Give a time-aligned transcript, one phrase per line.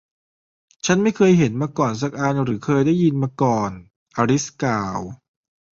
[0.85, 3.71] ฉันไม่เคยเห็นมาก่อนสักอันหรือเคยได้ยินมาก่อน
[4.17, 4.99] อลิซกล่าว